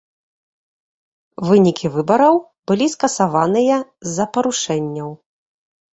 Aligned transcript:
Вынікі 1.49 1.91
выбараў 1.97 2.35
былі 2.71 2.87
скасаваныя 2.97 3.75
з-за 4.11 4.25
парушэнняў. 4.39 5.09